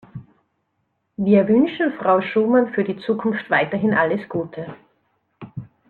[1.17, 4.73] Wir wünschen Frau Schumann für die Zukunft weiterhin alles Gute.